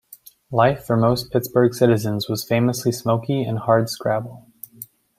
[0.51, 4.47] Life for most Pittsburgh citizens was famously smokey and hardscrabble.